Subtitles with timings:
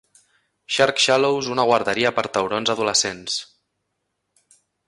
[0.75, 3.39] Shark Shallows una guarderia per taurons adolescents.